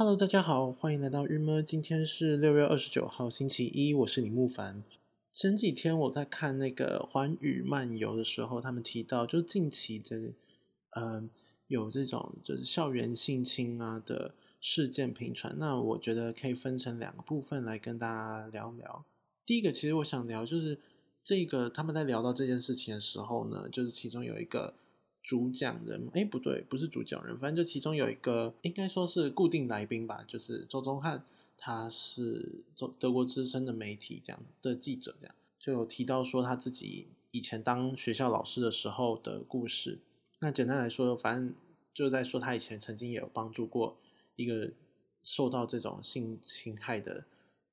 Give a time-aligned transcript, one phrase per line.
[0.00, 1.62] Hello，大家好，欢迎来到日么。
[1.62, 4.82] 今天是六月二十九号，星期一，我是李慕凡。
[5.30, 10.32] 前几天我在看那个《环宇漫游》的时候，他们提到，就近期的，
[10.96, 11.28] 嗯，
[11.66, 15.54] 有这种就是校园性侵啊的事件频传。
[15.58, 19.04] 那我觉得可以分成两个部分来跟大家聊聊。
[19.44, 20.80] 第一个，其实我想聊就是
[21.22, 24.72] 这个他们在聊到这件事情的时候呢，就是其中有一个。
[25.30, 31.24] 主讲人，哎，不对，不是主讲人，反正就其中有一个，应该说是固定来宾吧，就是周宗汉，
[31.56, 40.00] 他是德德国资深的媒体这样的记者，这样就有提到说他自己以前当学校老师的时候的故事。
[40.40, 41.54] 那简单来说，反正
[41.94, 43.96] 就在说他以前曾经也有帮助过
[44.34, 44.72] 一个
[45.22, 47.24] 受到这种性侵害的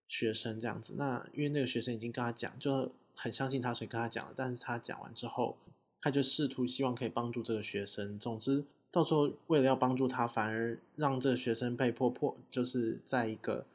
[0.08, 0.94] 学生这样子。
[0.96, 4.34] 那因为那个学生已经跟他讲，就很相信他，所以跟他讲了。
[4.36, 5.58] 但是他讲完之后。
[6.00, 13.66] 他就试图希望可以帮助这个学生，总之到时候为了要帮助他，反而让这个学生被迫迫，就是在一个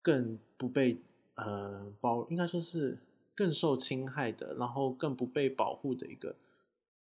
[0.00, 0.98] 更不被
[1.34, 2.98] 呃包，应该说是
[3.34, 6.36] 更受侵害的，然后更不被保护的一个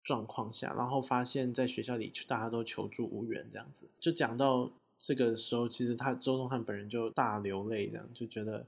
[0.03, 8.65] 状况下，然后发现在学校里大家都求助无援，这样子就讲到这个时候，其实他周东汉本人就大流泪，这样就觉得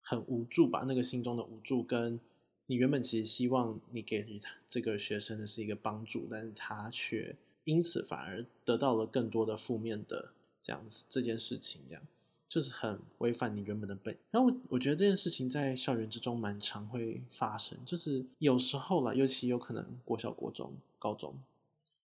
[0.00, 2.18] 很无助吧，那个心中的无助跟。
[2.66, 10.30] 你原本其实希望你给予他这个学生的是一个帮助，但是他却因此反而得到了更多的负面的
[10.62, 12.02] 这样子这件事情，这样
[12.48, 14.16] 就是很违反你原本的本。
[14.30, 21.34] 然后我我觉得这件事情在校园之中蛮常会发生，就是有时候啦，尤其有可能国小、国中、高中，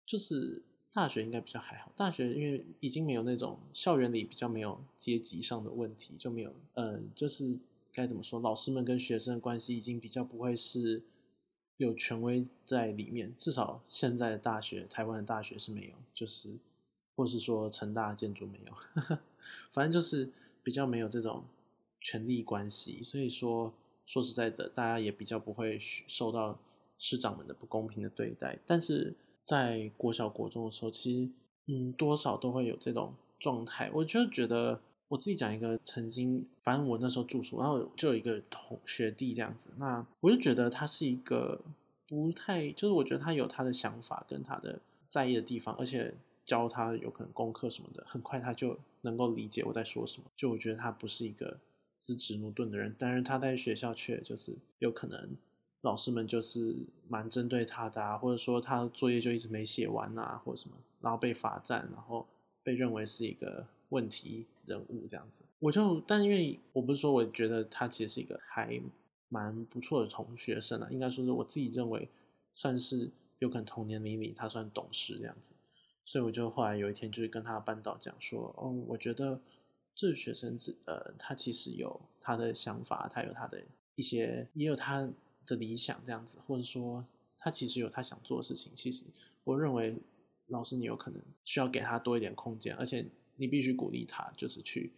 [0.05, 0.61] 就是
[0.93, 1.93] 大学应该比较还好。
[1.95, 7.57] 大学因为已经没有那种校园里比较没有阶级上的问题，就没有嗯，就是。
[7.93, 8.41] 该怎么说？
[8.41, 11.03] 老师们跟学生的关系已经比较不会是
[11.77, 16.59] 有权威在里面，至少现在的大学，台湾的大学是没有，就是
[17.17, 18.73] 或是说成大建筑没有，
[19.71, 20.31] 反正就是
[20.63, 21.45] 比较没有这种
[22.01, 23.03] 权力关系。
[23.03, 23.73] 所以说，
[24.05, 26.59] 说实在的，大家也比较不会受到
[26.99, 28.59] 师长们的不公平的对待。
[28.67, 29.15] 但是
[29.45, 31.31] 在国小国中的时候，其实
[31.67, 33.91] 嗯，多少都会有这种状态。
[33.95, 34.81] 我就觉得。
[35.11, 41.61] 我自己讲一个曾经，反正我那时候住宿，然后就有一个同学弟这样子，那我就觉得他是一个
[42.07, 44.79] 不太，就是我觉得他有他的想法跟他的
[45.09, 46.15] 在意的地方，而且
[46.47, 50.31] 教他有可能功课什么的，很快他就能够理解我在说什么。
[50.37, 51.59] 就我觉得他不是一个
[51.99, 55.37] 资质驽钝的人，但是他在学校却就是有可能
[55.81, 62.29] 老师们就是蛮针对他的，啊，或者说他作业就一直没写完啊，或者什么，然后被罚站，然后
[62.63, 63.67] 被认为是一个。
[63.91, 68.81] 问题人物这样子，我就，但因为我不是说我觉得他其实是一个还
[69.29, 72.09] 蛮不错的同学生啊，应该说是我自己认为
[72.55, 73.11] 算是
[73.41, 75.53] 有可能同年龄里他算懂事这样子，
[76.05, 79.41] 所以我就后来有一天就是跟他班导讲说，哦，我觉得
[79.95, 83.63] 这学生子呃，他其实有他的想法，他有他的
[83.97, 85.11] 一些，也有他
[85.47, 87.05] 的理想这样子，或者说
[87.39, 89.05] 他其实有他想做的事情，其实
[89.43, 89.97] 我认为
[90.47, 93.05] 老师你有可能需要给他多一点空间，而且。
[93.41, 94.93] 你必须鼓励他，就是去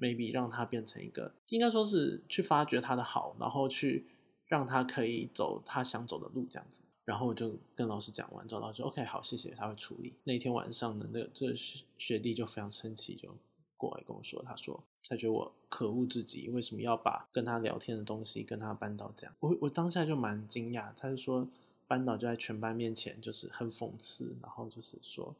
[0.00, 4.06] maybe 让他变成一个，应该说是去发掘他的好，然后去
[4.46, 6.82] 让他可以走他想走的路这样子。
[7.04, 10.14] 然后我就跟老师讲完，之后老师 OK 好，谢谢，他会处理。
[10.24, 11.54] 那天晚上呢，那这
[11.98, 13.28] 学弟就非常生气，就
[13.76, 19.30] 过来跟我说，他说他觉得我可恶至极，为什么要把跟他聊天的东西跟他班导讲？
[19.40, 21.46] 我我当下就蛮惊讶，他就说
[21.86, 25.36] 班导就在全班面前就是很讽刺，然后就是说。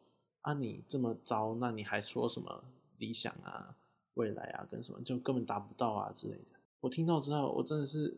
[0.46, 2.62] 啊，你这么糟，那你还说什么
[2.98, 3.74] 理想啊、
[4.14, 6.52] 未来啊，跟什么就根本达不到啊之类的。
[6.82, 8.16] 我听到之后，我真的是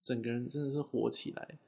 [0.00, 1.58] 整个人真的是火起来。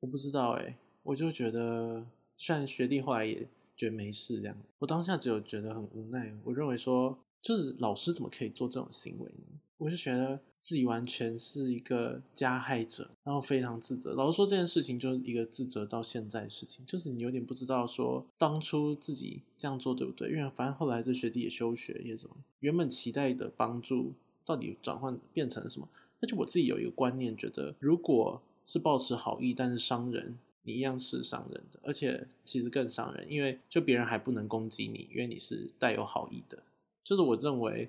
[0.00, 2.04] 我不知道哎，我就觉得，
[2.36, 3.46] 虽然学弟后来也
[3.76, 6.36] 觉得没事这样，我当下只有觉得很无奈。
[6.42, 9.49] 我认为说，就是老师怎么可以做这种行为呢？
[9.80, 14.12] 我就觉得自己完全是一个加害者，然后非常自责。
[14.12, 20.30] 老实说，这件事情就是一个自责到现在的事情，就是你有点不知道说当初自己这样做对不对？
[20.30, 24.12] 因为反正后来这学弟也休学，也什么，原本期待的帮助
[24.44, 25.88] 到底转换变成了什么？
[26.20, 36.62] 那就我自己有一个观念，觉得如果是抱持好意，但是伤人，你一样是伤人的，而且其实更伤人，因为就别人还不能攻击你，因为你是带有好意的。
[37.02, 37.88] 就是我认为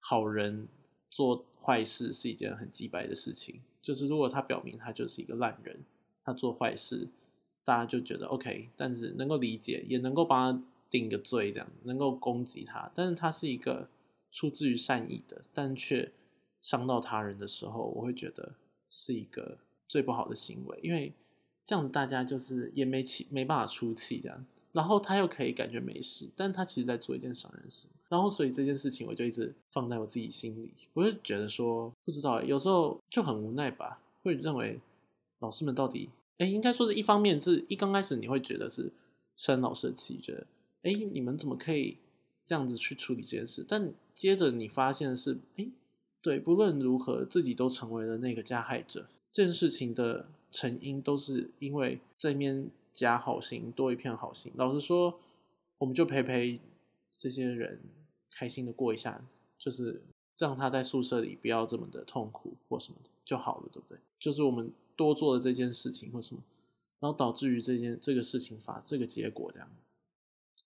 [0.00, 0.66] 好人。
[1.12, 5.84] 做坏事是一件很鸡白的事情，就是如果他表明他就是一个烂人，
[6.24, 7.08] 他做坏事，
[7.62, 12.90] 大家就觉得 OK，但是能够理解，也能够帮他定个罪，这样能够攻击他。
[12.94, 13.90] 但是他是一个
[14.30, 16.10] 出自于善意的，但却
[16.62, 18.54] 伤到他人的时候，我会觉得
[18.88, 21.12] 是一个最不好的行为，因为
[21.66, 27.86] 这样子大家就是也没气，没办法出气，这样然后他又可以感觉没事，但他其实在做一件伤人事。
[28.12, 34.78] 然后所以这件事情我就一直放在我自己心里，我就觉得说不知道，有时候就很无奈吧，会认为
[35.38, 38.92] 老师们到底，哎，应该说是一方面是一刚开始你会觉得是
[39.34, 40.46] 生老师的气，觉得
[40.82, 41.96] 哎你们怎么可以
[42.44, 43.64] 这样子去处理这件事？
[43.66, 45.66] 但接着你发现是，哎，
[46.20, 52.70] 对，不论如何自己都成为了那个加害者，这件事情的成因都是因为这面。
[52.92, 54.52] 加好心，多一片好心。
[54.54, 55.18] 老实说，
[55.78, 56.60] 我们就陪陪
[57.10, 57.80] 这些人，
[58.32, 59.24] 开心的过一下，
[59.56, 60.02] 就是
[60.36, 63.98] 让他在宿舍里不要这么的痛苦或什么的就好了，对不对？
[64.18, 66.42] 就是我们多做了这件事情或什么，
[66.98, 69.70] 然后导致于这件这个事情发这个结果这样，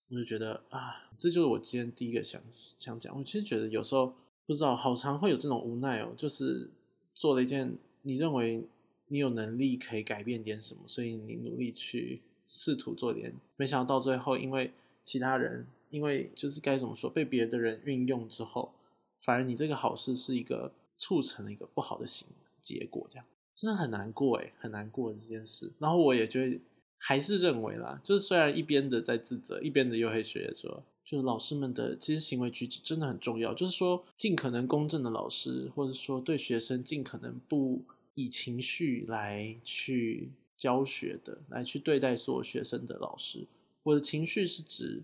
[0.09, 2.41] 我就觉得啊，这就是我今天第一个想
[2.77, 3.15] 想讲。
[3.17, 4.13] 我其实觉得有时候
[4.45, 6.71] 不知道，好常会有这种无奈哦，就是
[7.13, 8.67] 做了一件你认为。
[9.09, 18.73] 你有能力可以改变点什么，所以你努力去试图做点，没想到到最后，因为其他人，因为就是该怎么说，被别的人运用之后，
[19.21, 22.27] 反而你这个好事是一个促成了一个不好的行
[22.61, 25.71] 结果，这样真的很难过诶，很难过这件事。
[25.79, 26.59] 然后我也觉得
[26.97, 37.83] 还是认为啦，就是虽然一边的在自责，一边的又会学说，就是老师们的其实行为举止真的很重要，就是说尽可能公正的老师，或者说对学生尽可能不。
[38.19, 43.45] 以情绪来去教学的，来去对待所有学生的老师，
[43.83, 45.03] 我的情绪是指，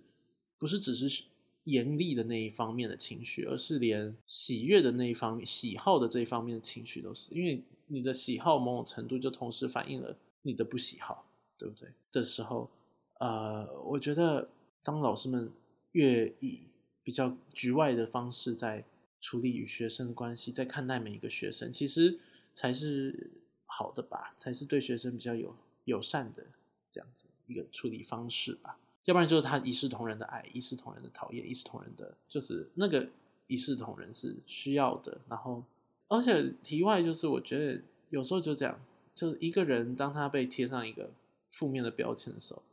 [0.63, 1.25] 不是只是
[1.65, 7.33] 严厉的那一方面的情绪，而是连喜悦的那一方面、喜好的这一方面的情绪都是。
[7.33, 11.89] 因为你的喜好某种程度就同时反映了你的不喜好，对不对？
[12.13, 12.71] 的时候，
[13.19, 14.47] 呃，我觉得
[14.81, 15.51] 当老师们
[15.91, 16.63] 越以
[17.03, 18.85] 比较局外的方式在
[19.19, 22.19] 处理与学生的关系，在看待每一个学生，其实。
[22.55, 23.31] 才是
[23.65, 25.55] 好的吧，才是对学生比较有
[25.85, 26.45] 友善的
[26.91, 28.77] 这样子一个处理方式吧。
[29.05, 33.09] 要不然就是他一视同仁的爱，一视同仁的讨厌，一视同仁的，就是那个
[33.47, 35.19] 一视同仁是需要的。
[35.27, 35.63] 然后，
[36.07, 38.79] 而且题外就是，我觉得有时候就这样，
[39.13, 41.11] 就是一个人当他被贴上一个
[41.49, 42.63] 负面的标签的时候，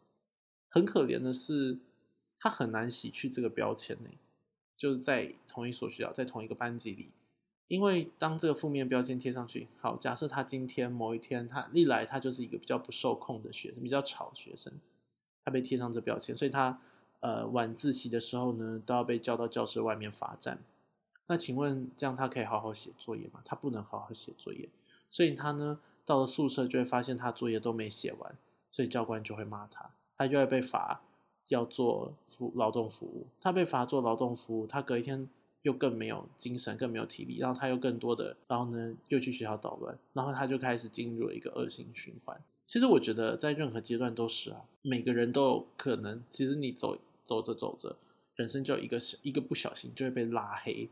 [0.69, 1.79] 很可怜的是
[2.39, 4.11] 他很难洗去这个标签呢。
[4.77, 7.13] 就是在同一所学校，在同一个班级里。
[7.69, 14.73] 因为当这个负面标签贴上去，好，假设他今天某一天他历来他就是一个比较不受控的学生，比较吵学生，
[15.51, 16.81] 被贴上这标签，所以他
[17.21, 20.59] 呃晚自习的时候呢都要被叫到教室外面罚站。
[21.27, 23.43] 那请问这样他可以好好写作业吗？
[23.45, 24.69] 他不能好好写作业，
[25.11, 28.35] 所以他呢到了宿舍就会发现他作业都没写完，
[28.71, 31.03] 所以教官就会骂他，他就会被罚
[31.49, 33.27] 要做服劳动服务。
[33.41, 35.29] 他被罚做劳动服务，他隔一天。
[35.63, 42.43] 又更没有精神，更没有体力，然后他又更多的，然后呢又去学校捣乱，然后他就开始进入了一个恶性循环。
[42.71, 46.23] 其实我觉得在任何阶段都是啊，每个人都有可能。
[46.31, 47.97] 其实你走走着走着，
[48.37, 50.89] 人生就一个一个不小心就会被拉黑，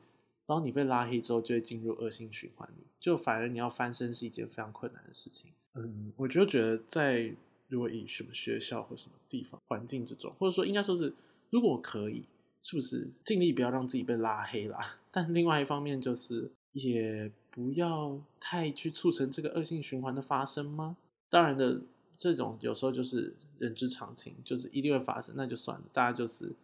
[0.48, 5.52] 然后你被拉黑之后就会进入恶性循环里，就反而你要翻身是一件非常困难的事情。
[5.75, 7.32] 嗯，我就觉得在
[7.69, 11.14] 如果以什么学校或什么地方环境之中，或者说应该说是
[11.50, 12.24] 如果可以。
[12.60, 14.98] 是不是尽力不要让自己被拉黑啦？
[15.12, 20.96] 但另外一方面就是，也不要太去促成这个恶性循环的发生吗？
[21.30, 21.82] 当然的，
[22.16, 25.86] 这种有时候就是人之常情，就是一定会发生，那就算了。
[25.92, 26.54] 大家就是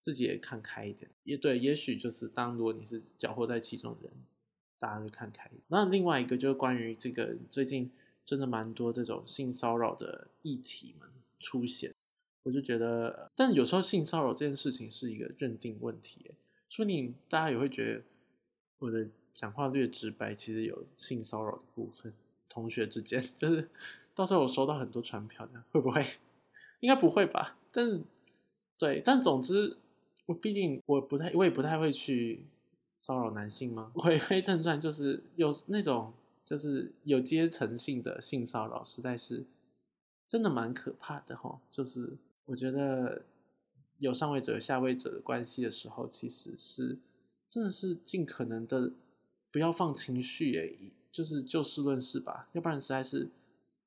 [0.00, 1.58] 自己也看开一点，也对。
[1.58, 4.12] 也许就是当如果你是搅和在其中的人，
[4.78, 5.50] 大家就看开。
[5.68, 7.90] 那另外一个就是关于这个最近
[8.24, 11.94] 真的蛮多这种性骚扰的议题们出现。
[12.42, 16.30] 我就觉得，但有时候性骚扰这件事情是一个认定问题，
[16.68, 18.02] 说你大家也会觉得
[18.78, 22.12] 我的讲话略直白，其实有性骚扰的部分。
[22.56, 23.68] 同学之间， 就是
[24.14, 26.04] 到时候我收到很多传票的，会不会？
[26.80, 27.58] 应该不会吧？
[27.70, 28.00] 但是，
[28.78, 29.76] 对，但总之，
[30.24, 32.46] 我毕竟我不太，我也不太会去
[32.96, 33.92] 骚扰男性吗？
[33.96, 39.44] 回归正传，就是有那种，就是有阶层性的性骚扰，实在是
[40.26, 42.16] 真的蛮可怕的哈，就是。
[42.48, 43.24] 我觉得
[43.98, 46.96] 有上位者、下位者的关系的时候，其实是
[47.48, 48.92] 真的是尽可能的
[49.50, 53.28] 不要放情绪，诶，就是就事论事吧，要不然实在是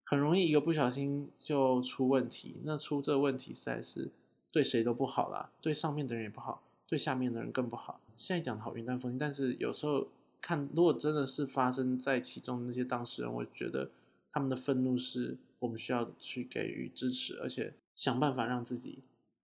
[0.03, 2.55] 很容易一个不小心就出问题。
[2.63, 4.09] 那出这问题实在是
[4.51, 8.01] 对谁都不好啦，对上面的人也不好，对下面的人更不好。
[8.17, 10.07] 现在讲的好云淡风轻，但是有时候
[10.41, 13.91] 看，如果真的是发生在其中的那些当事人，我觉得
[14.31, 17.73] 他们的愤怒是我们需要去给予支持，而且。
[17.95, 18.99] 想办法让自己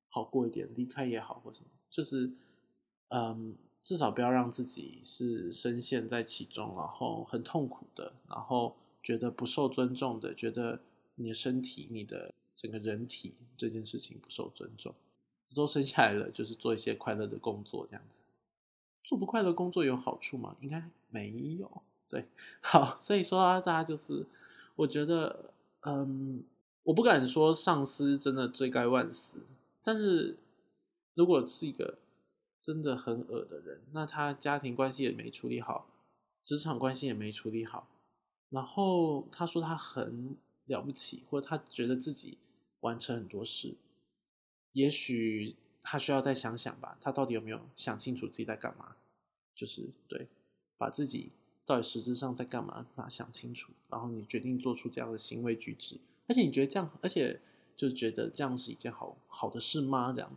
[0.08, 2.32] 好过一点，离开也好或什么，就是，
[3.10, 3.54] 嗯，
[3.86, 10.80] 至少不要让自己是深陷在其中，然后很痛苦的，然后觉得不受尊重的，觉得
[11.14, 14.96] 你的身体、你的整个人体这件事情不受尊重。
[15.54, 18.24] 都生下来了，就是做一些快乐的工作，这样子。
[19.04, 20.56] 做不快乐工作有好处吗？
[20.62, 21.84] 应该没有。
[22.10, 22.26] 对，
[22.62, 24.26] 好，所以说啊，大家就是，
[24.76, 25.52] 我觉得，
[25.82, 26.44] 嗯，
[26.84, 29.44] 我不敢说上司真的罪该万死，
[29.84, 30.36] 但是
[31.14, 32.00] 如果是一个
[32.66, 35.88] 真的很恶的人，那他家庭关系也没处理好，
[36.42, 37.88] 职场关系也没处理好，
[38.50, 42.40] 然后他说他很了不起，或者他觉得自己
[42.80, 43.76] 完成很多事。
[44.72, 48.96] 也许他需要再想想吧，他到底有没有想清楚自己在干嘛？
[49.54, 50.28] 就是对，
[50.76, 51.30] 把自己
[51.68, 57.40] 到底实质上在干嘛，把想清楚，然后你决定做出这样的行为举止，而且你觉得这样，而且
[57.76, 60.12] 就觉得这样是一件好好的事吗？
[60.12, 60.36] 这样，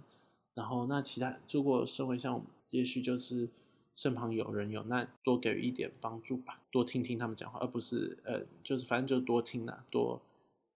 [0.59, 3.49] 然后那其他如果身为像，也许就是
[3.95, 10.21] 身旁有人有难，多给予一点帮助吧，多听听他们讲话，而不是呃，就是反正就多听啦，多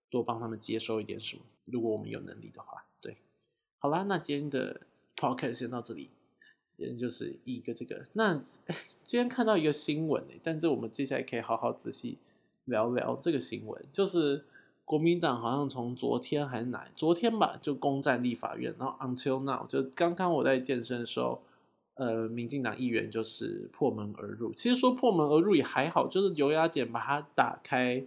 [0.08, 2.84] 多帮他们接收一点什么，如果我们有能力的话。
[3.00, 3.16] 对
[3.80, 4.82] 好啦，那今天的
[5.16, 6.10] podcast 先到这里。
[6.74, 8.34] 今天就是一个这个，那
[9.04, 12.16] 今天看到一个新闻诶，但是我们接下来可以好好仔细
[12.64, 13.84] 聊聊这个新闻。
[13.92, 14.46] 就是
[14.92, 21.40] 国民党好像从昨天还是哪昨天吧，就攻占立法院，然后 until now 就刚刚我在健身的时候，
[21.94, 24.52] 呃，民进党议员就是破门而入。
[24.52, 28.04] 其实说破门而入也还好，就是油压剪把它打开，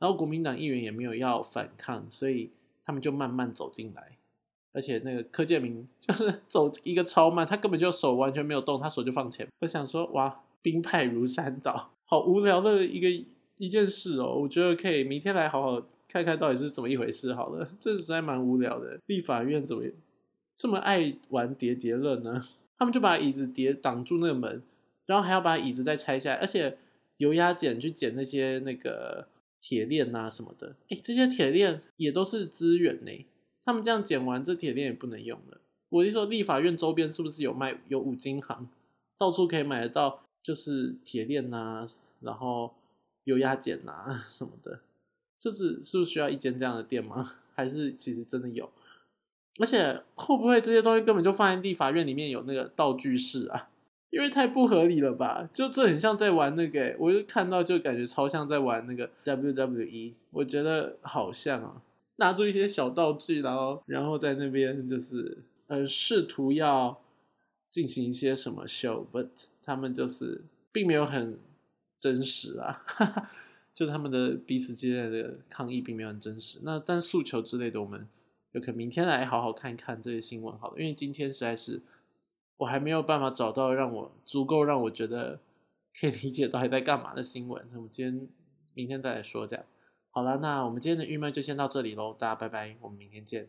[0.00, 2.50] 然后国民党议员也没有要反抗，所以
[2.84, 4.18] 他们就慢慢走进来。
[4.72, 9.46] 而且那个柯建明就是走一个超慢，他根本就手完全没有动，他手就放前。
[9.60, 13.08] 我想说，哇，兵败如山倒，好无聊的一个
[13.58, 14.34] 一件事哦。
[14.40, 15.80] 我觉得可以明天来好好
[16.14, 17.34] 看看到底是怎么一回事。
[17.34, 19.00] 好了， 这实在蛮无聊的。
[19.06, 19.82] 立法院怎么
[20.56, 22.46] 这么爱玩叠叠乐呢？
[22.78, 24.62] 他们就把椅子叠挡住那个门，
[25.06, 26.78] 然后还要把椅子再拆下来，而且
[27.16, 29.26] 油压剪去剪那些那个
[29.60, 30.76] 铁链啊什么的。
[30.88, 33.26] 哎，这些铁链也都是资源呢。
[33.64, 35.58] 他们这样剪完，这铁链也不能用了。
[35.88, 38.68] 我就说，立法院周边是不是有卖有五金行，
[39.18, 41.84] 到处可以买得到，就是铁链呐，
[42.20, 42.72] 然后
[43.24, 44.80] 油压剪呐什么的，
[45.44, 47.32] 就是是不是需要一间这样的店吗？
[47.54, 48.70] 还是其实真的有？
[49.60, 53.68] 而且会不会这些东西根本就放在立法院里面有那个道具室啊？
[54.08, 55.46] 因为太不合理了吧？
[55.52, 61.82] 就这很像在玩那个，我就看到就感觉超像在玩那个 WWE，我觉得好像啊。
[62.16, 67.02] 拿出一些小道具，然后，然后在那边就是，呃，试图要
[67.70, 69.28] 进行一些什么 show，but
[69.62, 71.38] 他们就是并没有很
[71.98, 73.30] 真实啊，哈 哈
[73.74, 76.60] 就他们的彼此之间的抗议并没有很真实。
[76.62, 78.08] 那但诉求之类的，我们
[78.52, 81.82] 有可能明天来好好看一看这些新闻，好了，因为今天实在是
[82.58, 85.40] 我还没有办法找到让我足够让我觉得
[86.00, 87.66] 可以理解到还在干嘛的新闻。
[87.72, 88.28] 那我们今天
[88.74, 89.64] 明天再来说这样。
[90.10, 93.48] 好了，那我们今天的郁闷就先到这里喽，大家拜拜，我们明天见。